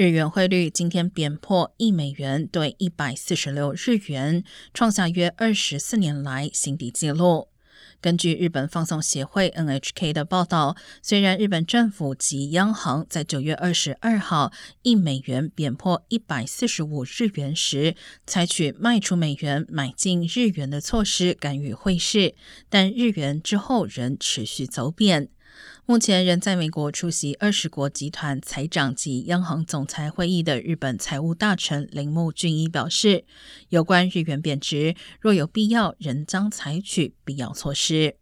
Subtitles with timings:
[0.00, 4.42] 日元汇率今天贬破一美元兑一百四十六日元，
[4.72, 7.48] 创下约二十四年来新低纪录。
[8.00, 14.50] 根据日本放送协会 NHK 的报道，虽然日本政府及央行在九月二十二号
[14.80, 17.94] 一美元贬破一百四十五日元时，
[18.26, 22.34] 采取卖出美元买进日元的措施干预汇市，
[22.70, 25.28] 但日元之后仍持续走贬。
[25.86, 33.24] 目前仍在美国出席二十国集团财长及央行总裁会议的日本财务大臣铃木俊一表示，
[33.70, 38.19] 有关日元贬值，若有必要，仍将采取必要措施。